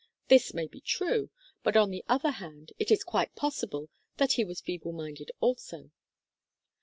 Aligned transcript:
This 0.29 0.51
may 0.51 0.65
be 0.65 0.81
true, 0.81 1.29
but 1.61 1.77
on 1.77 1.91
the 1.91 2.03
other 2.09 2.31
hand, 2.31 2.71
it 2.79 2.89
is 2.89 3.03
quite 3.03 3.35
possible 3.35 3.87
that 4.17 4.31
he 4.31 4.43
was 4.43 4.59
feeble 4.59 4.93
minded 4.93 5.31
also. 5.39 5.91